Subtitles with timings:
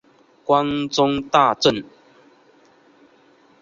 [0.43, 1.85] 关中大震。